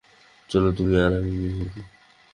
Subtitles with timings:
[0.49, 1.81] চলো তুমি আর আমি বিয়ে করে ফেলি।